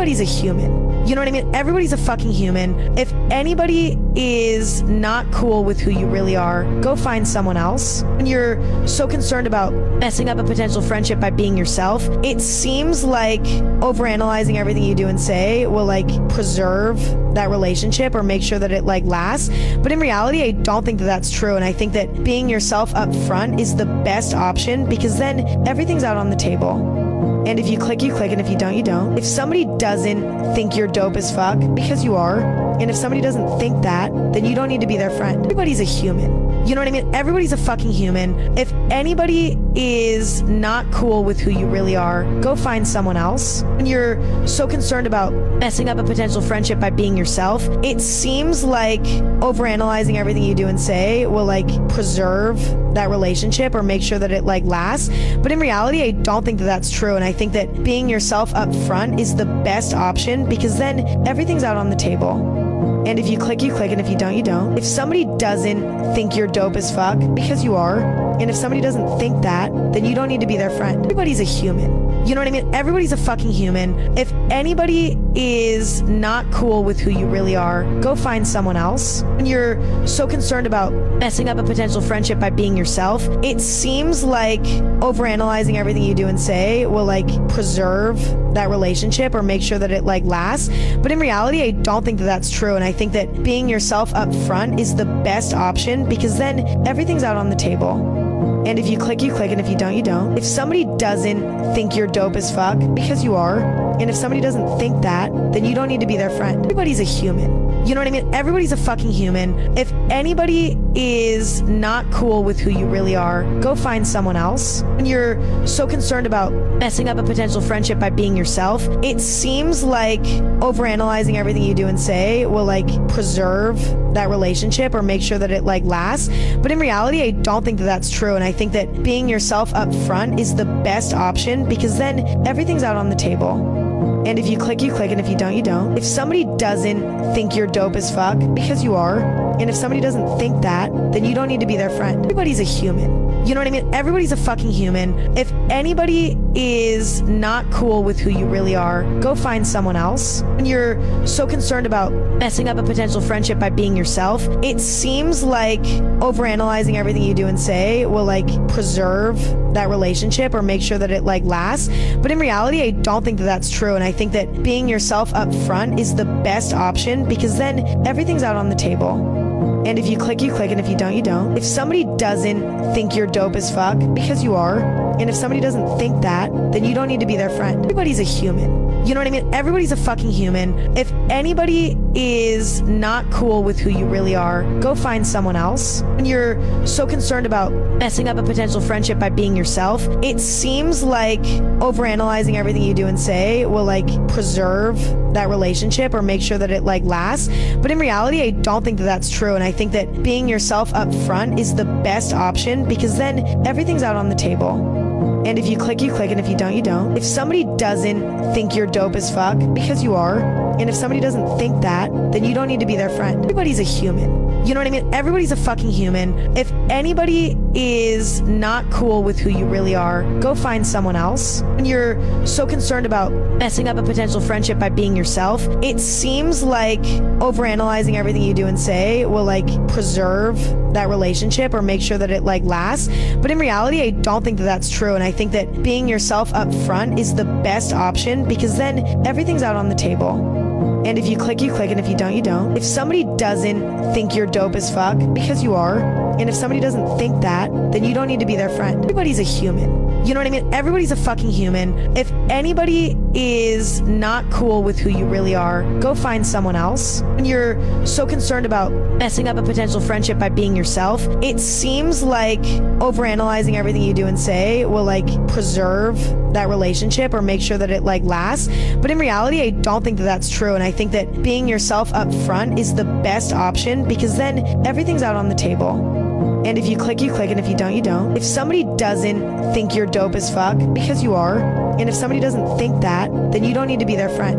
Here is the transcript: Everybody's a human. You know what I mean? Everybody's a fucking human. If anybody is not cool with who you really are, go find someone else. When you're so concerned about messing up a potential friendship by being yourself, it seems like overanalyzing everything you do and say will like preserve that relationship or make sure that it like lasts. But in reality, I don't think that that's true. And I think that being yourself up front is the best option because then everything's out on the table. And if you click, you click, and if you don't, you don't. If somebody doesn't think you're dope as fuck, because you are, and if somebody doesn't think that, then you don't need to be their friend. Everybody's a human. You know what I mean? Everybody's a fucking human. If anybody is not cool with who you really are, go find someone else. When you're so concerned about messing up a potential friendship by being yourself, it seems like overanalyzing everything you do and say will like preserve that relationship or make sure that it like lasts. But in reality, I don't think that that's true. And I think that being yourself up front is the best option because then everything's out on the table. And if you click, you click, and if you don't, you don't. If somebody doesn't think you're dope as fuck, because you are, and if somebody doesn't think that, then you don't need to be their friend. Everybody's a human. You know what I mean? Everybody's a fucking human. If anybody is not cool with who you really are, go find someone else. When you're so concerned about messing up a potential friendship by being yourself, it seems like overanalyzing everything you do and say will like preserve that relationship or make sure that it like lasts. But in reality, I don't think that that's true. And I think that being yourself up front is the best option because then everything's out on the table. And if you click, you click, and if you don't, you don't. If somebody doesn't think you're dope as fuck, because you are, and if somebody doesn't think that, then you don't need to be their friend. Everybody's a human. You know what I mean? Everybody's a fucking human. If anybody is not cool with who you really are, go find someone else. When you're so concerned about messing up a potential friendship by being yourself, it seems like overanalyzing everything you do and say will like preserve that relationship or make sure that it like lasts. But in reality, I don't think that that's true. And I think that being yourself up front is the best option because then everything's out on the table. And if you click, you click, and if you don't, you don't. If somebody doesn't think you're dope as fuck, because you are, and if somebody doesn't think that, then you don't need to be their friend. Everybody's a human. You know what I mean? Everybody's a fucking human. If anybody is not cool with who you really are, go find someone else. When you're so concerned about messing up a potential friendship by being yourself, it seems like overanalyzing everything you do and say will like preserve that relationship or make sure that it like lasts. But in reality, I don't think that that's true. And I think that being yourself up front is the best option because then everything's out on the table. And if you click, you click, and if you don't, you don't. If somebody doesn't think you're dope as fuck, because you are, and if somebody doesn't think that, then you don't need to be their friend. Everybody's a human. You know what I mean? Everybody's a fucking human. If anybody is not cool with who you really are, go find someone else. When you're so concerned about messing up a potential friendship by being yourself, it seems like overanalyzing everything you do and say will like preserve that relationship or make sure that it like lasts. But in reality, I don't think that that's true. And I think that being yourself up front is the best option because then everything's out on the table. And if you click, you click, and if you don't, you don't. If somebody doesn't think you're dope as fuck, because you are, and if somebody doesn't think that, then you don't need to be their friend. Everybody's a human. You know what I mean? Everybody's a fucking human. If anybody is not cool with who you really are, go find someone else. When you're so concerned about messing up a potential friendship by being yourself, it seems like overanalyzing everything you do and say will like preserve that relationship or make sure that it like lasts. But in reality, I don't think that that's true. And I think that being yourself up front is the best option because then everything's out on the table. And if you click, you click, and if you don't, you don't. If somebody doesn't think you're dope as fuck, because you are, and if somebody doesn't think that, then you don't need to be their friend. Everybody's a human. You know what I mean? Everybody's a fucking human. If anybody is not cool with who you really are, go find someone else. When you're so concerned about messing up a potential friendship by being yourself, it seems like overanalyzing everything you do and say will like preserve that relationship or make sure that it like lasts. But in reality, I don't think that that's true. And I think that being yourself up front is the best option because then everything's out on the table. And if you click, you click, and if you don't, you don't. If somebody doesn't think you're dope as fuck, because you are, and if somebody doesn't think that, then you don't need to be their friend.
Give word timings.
Everybody's 0.00 0.20
a 0.20 0.40
human. 0.40 1.06
You 1.06 1.14
know 1.14 1.20
what 1.20 1.28
I 1.28 1.30
mean? 1.30 1.54
Everybody's 1.54 1.92
a 1.92 1.98
fucking 1.98 2.32
human. 2.32 2.98
If 2.98 3.12
anybody 3.30 3.98
is 4.16 4.80
not 4.84 5.30
cool 5.30 5.62
with 5.62 5.78
who 5.78 5.90
you 5.90 6.06
really 6.06 6.36
are, 6.36 6.64
go 6.80 6.96
find 6.96 7.28
someone 7.28 7.58
else. 7.58 8.02
When 8.02 8.24
you're 8.24 8.88
so 8.88 9.06
concerned 9.06 9.46
about 9.46 9.74
messing 9.98 10.30
up 10.30 10.38
a 10.38 10.42
potential 10.42 10.80
friendship 10.80 11.20
by 11.20 11.28
being 11.28 11.54
yourself, 11.54 12.08
it 12.24 12.40
seems 12.40 13.04
like 13.04 13.42
overanalyzing 13.82 14.56
everything 14.56 14.84
you 14.84 14.94
do 14.94 15.06
and 15.06 15.20
say 15.20 15.66
will 15.66 15.84
like 15.84 16.08
preserve 16.30 16.98
that 17.34 17.50
relationship 17.50 18.14
or 18.14 18.22
make 18.22 18.42
sure 18.42 18.58
that 18.58 18.72
it 18.72 18.84
like 18.84 19.04
lasts. 19.04 19.50
But 19.82 19.92
in 19.92 20.00
reality, 20.00 20.42
I 20.42 20.52
don't 20.52 20.82
think 20.82 20.98
that 21.00 21.04
that's 21.04 21.30
true. 21.30 21.56
And 21.56 21.64
I 21.64 21.74
think 21.74 21.92
that 21.92 22.24
being 22.24 22.48
yourself 22.48 22.94
up 22.94 23.14
front 23.26 23.60
is 23.60 23.76
the 23.76 23.84
best 23.84 24.32
option 24.32 24.88
because 24.88 25.18
then 25.18 25.68
everything's 25.68 26.04
out 26.04 26.16
on 26.16 26.30
the 26.30 26.36
table. 26.36 27.00
And 27.46 27.58
if 27.58 27.68
you 27.68 27.78
click, 27.78 28.02
you 28.02 28.12
click, 28.14 28.32
and 28.32 28.40
if 28.40 28.48
you 28.48 28.56
don't, 28.56 28.76
you 28.76 28.82
don't. 28.82 29.16
If 29.16 29.24
somebody 29.24 29.66
doesn't 29.78 30.54
think 30.54 30.76
you're 30.76 30.86
dope 30.86 31.16
as 31.16 31.34
fuck, 31.34 31.58
because 31.74 32.04
you 32.04 32.16
are, 32.16 32.40
and 32.80 32.90
if 32.90 32.96
somebody 32.96 33.20
doesn't 33.20 33.58
think 33.58 33.82
that, 33.82 34.12
then 34.32 34.44
you 34.44 34.54
don't 34.54 34.68
need 34.68 34.82
to 34.82 34.86
be 34.86 34.96
their 34.96 35.10
friend. 35.10 35.42
Everybody's 35.44 35.80
a 35.80 35.84
human. 35.84 36.49
You 36.66 36.74
know 36.74 36.82
what 36.82 36.88
I 36.88 36.92
mean? 36.92 37.14
Everybody's 37.14 37.52
a 37.52 37.56
fucking 37.56 37.90
human. 37.90 38.56
If 38.56 38.72
anybody 38.90 39.58
is 39.74 40.42
not 40.42 40.90
cool 40.92 41.24
with 41.24 41.40
who 41.40 41.50
you 41.50 41.66
really 41.66 41.96
are, 41.96 42.24
go 42.40 42.54
find 42.54 42.86
someone 42.86 43.16
else. 43.16 43.62
When 43.62 43.86
you're 43.86 44.46
so 44.46 44.68
concerned 44.68 45.06
about 45.06 45.32
messing 45.58 45.88
up 45.88 45.98
a 45.98 46.04
potential 46.04 46.40
friendship 46.40 46.78
by 46.78 46.90
being 46.90 47.16
yourself, 47.16 47.66
it 47.82 48.00
seems 48.00 48.62
like 48.62 49.02
overanalyzing 49.40 50.16
everything 50.16 50.42
you 50.42 50.54
do 50.54 50.68
and 50.68 50.80
say 50.80 51.26
will 51.26 51.44
like 51.44 51.68
preserve 51.88 52.58
that 52.94 53.10
relationship 53.10 53.74
or 53.74 53.82
make 53.82 54.02
sure 54.02 54.18
that 54.18 54.30
it 54.30 54.44
like 54.44 54.64
lasts. 54.64 55.08
But 55.38 55.52
in 55.52 55.58
reality, 55.58 56.02
I 56.02 56.12
don't 56.12 56.44
think 56.44 56.58
that 56.58 56.66
that's 56.66 56.90
true. 56.90 57.16
And 57.16 57.24
I 57.24 57.32
think 57.32 57.52
that 57.54 57.82
being 57.82 58.08
yourself 58.08 58.54
up 58.54 58.72
front 58.86 59.18
is 59.18 59.34
the 59.34 59.46
best 59.46 59.94
option 59.94 60.48
because 60.48 60.78
then 60.78 61.26
everything's 61.26 61.64
out 61.64 61.76
on 61.76 61.90
the 61.90 61.96
table. 61.96 62.69
And 63.06 63.18
if 63.18 63.28
you 63.28 63.38
click, 63.38 63.62
you 63.62 63.72
click, 63.72 63.90
and 63.90 64.00
if 64.00 64.08
you 64.08 64.16
don't, 64.16 64.36
you 64.36 64.42
don't. 64.42 64.76
If 64.76 64.84
somebody 64.84 65.24
doesn't 65.38 66.14
think 66.14 66.36
you're 66.36 66.46
dope 66.46 66.76
as 66.76 66.94
fuck, 66.94 67.18
because 67.34 67.64
you 67.64 67.76
are, 67.76 68.00
and 68.40 68.50
if 68.50 68.56
somebody 68.56 68.80
doesn't 68.80 69.18
think 69.18 69.42
that, 69.42 69.72
then 69.92 70.04
you 70.04 70.14
don't 70.14 70.28
need 70.28 70.40
to 70.40 70.46
be 70.46 70.56
their 70.56 70.70
friend. 70.70 71.02
Everybody's 71.04 71.40
a 71.40 71.44
human. 71.44 72.09
You 72.26 72.34
know 72.34 72.42
what 72.42 72.48
I 72.48 72.50
mean? 72.50 72.74
Everybody's 72.74 73.12
a 73.12 73.16
fucking 73.16 73.50
human. 73.50 74.16
If 74.16 74.32
anybody 74.50 75.18
is 75.34 76.02
not 76.02 76.50
cool 76.52 76.84
with 76.84 77.00
who 77.00 77.10
you 77.10 77.26
really 77.26 77.56
are, 77.56 77.84
go 78.00 78.14
find 78.14 78.46
someone 78.46 78.76
else. 78.76 79.22
When 79.22 79.46
you're 79.46 80.06
so 80.06 80.28
concerned 80.28 80.66
about 80.66 80.92
messing 81.18 81.48
up 81.48 81.58
a 81.58 81.62
potential 81.62 82.00
friendship 82.00 82.38
by 82.38 82.50
being 82.50 82.76
yourself, 82.76 83.26
it 83.42 83.60
seems 83.60 84.22
like 84.22 84.62
overanalyzing 85.00 85.76
everything 85.76 86.02
you 86.02 86.14
do 86.14 86.28
and 86.28 86.38
say 86.38 86.86
will 86.86 87.04
like 87.04 87.26
preserve 87.48 88.20
that 88.54 88.68
relationship 88.68 89.34
or 89.34 89.42
make 89.42 89.62
sure 89.62 89.78
that 89.78 89.90
it 89.90 90.04
like 90.04 90.24
lasts. 90.24 90.68
But 90.98 91.10
in 91.10 91.18
reality, 91.18 91.62
I 91.62 91.70
don't 91.70 92.04
think 92.04 92.18
that 92.18 92.24
that's 92.24 92.50
true. 92.50 92.76
And 92.76 92.84
I 92.84 92.92
think 92.92 93.12
that 93.12 93.42
being 93.42 93.68
yourself 93.68 94.14
up 94.14 94.32
front 94.46 94.78
is 94.78 94.94
the 94.94 95.06
best 95.06 95.54
option 95.54 96.08
because 96.08 96.38
then 96.38 96.86
everything's 96.86 97.24
out 97.24 97.36
on 97.36 97.50
the 97.50 97.56
table. 97.56 98.20
And 98.66 98.78
if 98.78 98.88
you 98.88 98.98
click, 98.98 99.22
you 99.22 99.32
click, 99.32 99.50
and 99.50 99.60
if 99.60 99.70
you 99.70 99.76
don't, 99.76 99.96
you 99.96 100.02
don't. 100.02 100.36
If 100.36 100.44
somebody 100.44 100.84
doesn't 100.98 101.74
think 101.74 101.96
you're 101.96 102.06
dope 102.12 102.36
as 102.36 102.54
fuck, 102.54 102.78
because 102.94 103.22
you 103.24 103.34
are, 103.34 103.60
and 104.00 104.10
if 104.10 104.16
somebody 104.16 104.40
doesn't 104.40 104.78
think 104.78 105.02
that, 105.02 105.32
then 105.52 105.64
you 105.64 105.74
don't 105.74 105.88
need 105.88 106.00
to 106.00 106.06
be 106.06 106.16
their 106.16 106.30
friend. 106.30 106.64
Everybody's 106.64 107.00
a 107.00 107.04
human. 107.04 107.69
You 107.86 107.94
know 107.94 108.02
what 108.02 108.08
I 108.08 108.10
mean? 108.10 108.32
Everybody's 108.34 108.72
a 108.72 108.76
fucking 108.76 109.10
human. 109.10 109.76
If 109.76 109.92
anybody 110.10 110.78
is 110.94 111.62
not 111.62 112.10
cool 112.12 112.44
with 112.44 112.58
who 112.60 112.70
you 112.70 112.86
really 112.86 113.16
are, 113.16 113.42
go 113.60 113.74
find 113.74 114.06
someone 114.06 114.36
else. 114.36 114.82
When 114.82 115.06
you're 115.06 115.66
so 115.66 115.86
concerned 115.86 116.26
about 116.26 116.52
messing 116.78 117.08
up 117.08 117.18
a 117.18 117.22
potential 117.22 117.60
friendship 117.60 117.98
by 117.98 118.10
being 118.10 118.36
yourself, 118.36 118.86
it 119.02 119.20
seems 119.20 119.82
like 119.82 120.22
overanalyzing 120.60 121.34
everything 121.36 121.62
you 121.62 121.74
do 121.74 121.88
and 121.88 121.98
say 121.98 122.46
will 122.46 122.64
like 122.64 122.86
preserve 123.08 123.80
that 124.14 124.28
relationship 124.28 124.94
or 124.94 125.02
make 125.02 125.22
sure 125.22 125.38
that 125.38 125.50
it 125.50 125.64
like 125.64 125.84
lasts. 125.84 126.28
But 126.58 126.70
in 126.70 126.78
reality, 126.78 127.22
I 127.22 127.30
don't 127.30 127.64
think 127.64 127.78
that 127.78 127.84
that's 127.84 128.10
true. 128.10 128.34
And 128.34 128.44
I 128.44 128.52
think 128.52 128.72
that 128.72 129.02
being 129.02 129.28
yourself 129.28 129.74
up 129.74 129.92
front 130.06 130.38
is 130.38 130.54
the 130.54 130.64
best 130.64 131.14
option 131.14 131.68
because 131.68 131.98
then 131.98 132.46
everything's 132.46 132.82
out 132.82 132.96
on 132.96 133.08
the 133.08 133.16
table. 133.16 133.89
And 134.26 134.38
if 134.38 134.46
you 134.46 134.58
click, 134.58 134.82
you 134.82 134.92
click, 134.92 135.10
and 135.10 135.20
if 135.20 135.28
you 135.28 135.36
don't, 135.36 135.56
you 135.56 135.62
don't. 135.62 135.96
If 135.96 136.04
somebody 136.04 136.44
doesn't 136.58 137.34
think 137.34 137.56
you're 137.56 137.66
dope 137.66 137.96
as 137.96 138.14
fuck, 138.14 138.38
because 138.54 138.84
you 138.84 138.94
are, 138.94 139.20
and 139.58 139.70
if 139.70 139.76
somebody 139.76 140.00
doesn't 140.00 140.38
think 140.38 140.62
that, 140.62 140.92
then 141.12 141.24
you 141.24 141.34
don't 141.34 141.48
need 141.48 141.60
to 141.60 141.66
be 141.66 141.76
their 141.76 141.90
friend. 141.90 142.20
Everybody's 142.24 142.60
a 142.60 142.64
human. 142.64 143.29
You 143.46 143.54
know 143.54 143.60
what 143.60 143.66
I 143.66 143.70
mean? 143.70 143.92
Everybody's 143.94 144.32
a 144.32 144.36
fucking 144.36 144.70
human. 144.70 145.36
If 145.36 145.50
anybody 145.70 146.38
is 146.54 147.22
not 147.22 147.68
cool 147.72 148.02
with 148.04 148.18
who 148.18 148.30
you 148.30 148.44
really 148.44 148.76
are, 148.76 149.02
go 149.20 149.34
find 149.34 149.66
someone 149.66 149.96
else. 149.96 150.42
When 150.42 150.66
you're 150.66 151.26
so 151.26 151.46
concerned 151.46 151.86
about 151.86 152.12
messing 152.38 152.68
up 152.68 152.76
a 152.76 152.82
potential 152.82 153.20
friendship 153.20 153.58
by 153.58 153.70
being 153.70 153.96
yourself, 153.96 154.46
it 154.62 154.80
seems 154.80 155.42
like 155.42 155.82
overanalyzing 156.20 156.94
everything 156.96 157.22
you 157.22 157.34
do 157.34 157.46
and 157.46 157.58
say 157.58 158.06
will 158.06 158.24
like 158.24 158.46
preserve 158.68 159.38
that 159.74 159.88
relationship 159.88 160.54
or 160.54 160.62
make 160.62 160.82
sure 160.82 160.98
that 160.98 161.10
it 161.10 161.24
like 161.24 161.42
lasts. 161.44 161.88
But 162.18 162.30
in 162.30 162.38
reality, 162.38 162.82
I 162.82 162.90
don't 162.90 163.24
think 163.24 163.38
that 163.38 163.44
that's 163.44 163.70
true. 163.70 163.94
And 163.94 164.04
I 164.04 164.12
think 164.12 164.32
that 164.32 164.62
being 164.62 164.88
yourself 164.88 165.32
up 165.34 165.52
front 165.66 165.98
is 165.98 166.14
the 166.14 166.24
best 166.24 166.74
option 166.74 167.28
because 167.28 167.56
then 167.56 168.06
everything's 168.06 168.42
out 168.42 168.56
on 168.56 168.68
the 168.68 168.76
table. 168.76 169.40
And 169.86 169.98
if 169.98 170.06
you 170.08 170.18
click, 170.18 170.42
you 170.42 170.52
click, 170.52 170.70
and 170.70 170.78
if 170.78 170.88
you 170.88 170.96
don't, 170.96 171.16
you 171.16 171.22
don't. 171.22 171.56
If 171.56 171.64
somebody 171.64 172.04
doesn't 172.18 172.92
think 172.94 173.16
you're 173.16 173.26
dope 173.32 173.56
as 173.56 173.72
fuck, 173.74 173.98
because 174.14 174.42
you 174.42 174.54
are, 174.54 174.80
and 175.18 175.30
if 175.30 175.36
somebody 175.36 175.60
doesn't 175.60 175.98
think 175.98 176.22
that, 176.22 176.50
then 176.72 176.84
you 176.84 176.94
don't 176.94 177.08
need 177.08 177.20
to 177.20 177.26
be 177.26 177.36
their 177.36 177.50
friend. 177.50 177.82
Everybody's 177.84 178.20
a 178.20 178.24
human. 178.24 178.89
You 179.04 179.14
know 179.14 179.20
what 179.20 179.26
I 179.26 179.30
mean? 179.30 179.52
Everybody's 179.54 179.92
a 179.92 179.96
fucking 179.96 180.30
human. 180.30 180.96
If 180.96 181.10
anybody 181.30 181.98
is 182.14 182.82
not 182.82 183.28
cool 183.30 183.62
with 183.62 183.78
who 183.78 183.90
you 183.90 184.04
really 184.04 184.36
are, 184.36 184.62
go 184.80 184.94
find 184.94 185.26
someone 185.26 185.56
else. 185.56 186.02
When 186.02 186.26
you're 186.26 186.86
so 186.86 187.06
concerned 187.06 187.46
about 187.46 187.72
messing 187.98 188.28
up 188.28 188.36
a 188.36 188.42
potential 188.42 188.80
friendship 188.80 189.18
by 189.18 189.30
being 189.30 189.56
yourself, 189.56 190.06
it 190.22 190.38
seems 190.38 191.02
like 191.02 191.42
overanalyzing 191.80 192.54
everything 192.54 192.82
you 192.82 192.94
do 192.94 193.06
and 193.06 193.18
say 193.18 193.66
will 193.66 193.84
like 193.84 194.06
preserve 194.28 194.98
that 195.34 195.48
relationship 195.48 196.12
or 196.12 196.22
make 196.22 196.42
sure 196.42 196.58
that 196.58 196.70
it 196.70 196.82
like 196.82 197.02
lasts. 197.04 197.48
But 197.76 197.90
in 197.90 197.98
reality, 197.98 198.42
I 198.42 198.50
don't 198.50 198.84
think 198.84 198.98
that 198.98 199.04
that's 199.04 199.30
true. 199.30 199.54
And 199.54 199.64
I 199.64 199.72
think 199.72 199.92
that 199.92 200.22
being 200.22 200.48
yourself 200.48 200.92
up 200.94 201.12
front 201.26 201.58
is 201.58 201.74
the 201.74 201.84
best 201.84 202.34
option 202.34 202.86
because 202.86 203.16
then 203.16 203.66
everything's 203.66 204.02
out 204.02 204.16
on 204.16 204.28
the 204.28 204.34
table. 204.34 205.00
And 205.46 205.58
if 205.58 205.66
you 205.66 205.78
click, 205.78 206.02
you 206.02 206.12
click, 206.12 206.30
and 206.30 206.38
if 206.38 206.48
you 206.48 206.56
don't, 206.56 206.74
you 206.74 206.82
don't. 206.82 207.16
If 207.16 207.24
somebody 207.24 207.64
doesn't 207.76 208.52
think 208.52 208.76
you're 208.76 208.86
dope 208.92 209.16
as 209.16 209.32
fuck, 209.32 209.58
because 209.72 210.02
you 210.02 210.14
are, 210.14 210.59
and 210.80 210.88
if 210.88 210.96
somebody 210.96 211.20
doesn't 211.20 211.58
think 211.58 211.82
that, 211.82 212.10
then 212.32 212.42
you 212.42 212.54
don't 212.54 212.66
need 212.66 212.80
to 212.80 212.86
be 212.86 212.96
their 212.96 213.10
friend. 213.10 213.42
Everybody's 213.42 213.78
a 213.78 213.84
human. 213.84 214.66
You 214.66 214.72
know 214.74 214.80
what 214.80 214.86
I 214.86 214.90
mean? 214.90 215.12
Everybody's 215.12 215.52
a 215.52 215.56
fucking 215.56 215.90
human. 215.90 216.56
If 216.56 216.72
anybody 216.88 217.56
is 217.74 218.40
not 218.42 218.90
cool 218.90 219.22
with 219.22 219.38
who 219.38 219.50
you 219.50 219.66
really 219.66 219.94
are, 219.94 220.22
go 220.40 220.54
find 220.54 220.86
someone 220.86 221.16
else. 221.16 221.60
When 221.62 221.84
you're 221.84 222.46
so 222.46 222.66
concerned 222.66 223.04
about 223.04 223.30
messing 223.58 223.88
up 223.88 223.98
a 223.98 224.02
potential 224.02 224.40
friendship 224.40 224.78
by 224.78 224.88
being 224.88 225.16
yourself, 225.16 225.66
it 225.82 226.00
seems 226.00 226.62
like 226.62 227.02
overanalyzing 227.40 228.14
everything 228.14 228.42
you 228.42 228.54
do 228.54 228.66
and 228.66 228.78
say 228.78 229.26
will 229.26 229.44
like 229.44 229.66
preserve 229.88 230.58
that 230.94 231.08
relationship 231.08 231.74
or 231.74 231.82
make 231.82 232.00
sure 232.00 232.16
that 232.16 232.30
it 232.30 232.42
like 232.42 232.62
lasts. 232.64 233.08
But 233.36 233.50
in 233.50 233.58
reality, 233.58 234.00
I 234.02 234.10
don't 234.10 234.44
think 234.44 234.58
that 234.58 234.64
that's 234.64 234.90
true. 234.90 235.14
And 235.14 235.22
I 235.22 235.30
think 235.30 235.52
that 235.52 235.82
being 235.82 236.08
yourself 236.08 236.54
up 236.54 236.72
front 236.86 237.18
is 237.18 237.34
the 237.34 237.44
best 237.44 237.92
option 237.92 238.46
because 238.46 238.76
then 238.76 239.26
everything's 239.26 239.62
out 239.62 239.76
on 239.76 239.88
the 239.88 239.94
table. 239.94 240.69
And 241.06 241.18
if 241.18 241.26
you 241.26 241.36
click, 241.36 241.60
you 241.60 241.72
click, 241.72 241.90
and 241.90 242.00
if 242.00 242.08
you 242.08 242.16
don't, 242.16 242.34
you 242.34 242.42
don't. 242.42 242.76
If 242.76 242.84
somebody 242.84 243.24
doesn't 243.36 244.14
think 244.14 244.34
you're 244.34 244.46
dope 244.46 244.74
as 244.74 244.92
fuck, 244.92 245.18
because 245.34 245.62
you 245.62 245.74
are, 245.74 245.98
and 246.38 246.48
if 246.48 246.54
somebody 246.54 246.80
doesn't 246.80 247.18
think 247.18 247.42
that, 247.42 247.70
then 247.92 248.04
you 248.04 248.14
don't 248.14 248.26
need 248.26 248.40
to 248.40 248.46
be 248.46 248.56
their 248.56 248.70
friend. 248.70 249.02
Everybody's 249.02 249.38
a 249.38 249.44
human. 249.44 250.09
You 250.24 250.34
know 250.34 250.40
what 250.40 250.46
I 250.46 250.50
mean? 250.50 250.72
Everybody's 250.72 251.12
a 251.12 251.16
fucking 251.16 251.50
human. 251.50 252.16
If 252.16 252.30
anybody 252.50 253.16
is 253.34 254.02
not 254.02 254.48
cool 254.50 254.82
with 254.82 254.98
who 254.98 255.08
you 255.08 255.24
really 255.24 255.54
are, 255.54 255.82
go 256.00 256.14
find 256.14 256.46
someone 256.46 256.76
else. 256.76 257.22
When 257.22 257.46
you're 257.46 258.06
so 258.06 258.26
concerned 258.26 258.66
about 258.66 258.92
messing 259.18 259.48
up 259.48 259.56
a 259.56 259.62
potential 259.62 260.00
friendship 260.00 260.38
by 260.38 260.50
being 260.50 260.76
yourself, 260.76 261.26
it 261.42 261.58
seems 261.58 262.22
like 262.22 262.62
overanalyzing 263.00 263.74
everything 263.74 264.02
you 264.02 264.12
do 264.12 264.26
and 264.26 264.38
say 264.38 264.84
will 264.84 265.04
like 265.04 265.26
preserve 265.48 266.18
that 266.52 266.68
relationship 266.68 267.32
or 267.32 267.40
make 267.40 267.62
sure 267.62 267.78
that 267.78 267.90
it 267.90 268.02
like 268.02 268.22
lasts. 268.22 268.68
But 268.96 269.10
in 269.10 269.18
reality, 269.18 269.62
I 269.62 269.70
don't 269.70 270.04
think 270.04 270.18
that 270.18 270.24
that's 270.24 270.50
true. 270.50 270.74
And 270.74 270.84
I 270.84 270.90
think 270.90 271.12
that 271.12 271.42
being 271.42 271.66
yourself 271.66 272.12
up 272.12 272.32
front 272.44 272.78
is 272.78 272.94
the 272.94 273.04
best 273.04 273.52
option 273.52 274.06
because 274.06 274.36
then 274.36 274.86
everything's 274.86 275.22
out 275.22 275.34
on 275.34 275.48
the 275.48 275.54
table. 275.54 276.29
And 276.70 276.78
if 276.78 276.86
you 276.86 276.96
click, 276.96 277.20
you 277.20 277.32
click, 277.32 277.50
and 277.50 277.58
if 277.58 277.68
you 277.68 277.76
don't, 277.76 277.96
you 277.96 278.00
don't. 278.00 278.36
If 278.36 278.44
somebody 278.44 278.84
doesn't 278.96 279.74
think 279.74 279.96
you're 279.96 280.06
dope 280.06 280.36
as 280.36 280.54
fuck, 280.54 280.78
because 280.94 281.20
you 281.20 281.34
are, 281.34 281.58
and 281.98 282.08
if 282.08 282.14
somebody 282.14 282.38
doesn't 282.38 282.78
think 282.78 283.02
that, 283.02 283.28
then 283.50 283.64
you 283.64 283.74
don't 283.74 283.88
need 283.88 283.98
to 283.98 284.06
be 284.06 284.14
their 284.14 284.28
friend. 284.28 284.56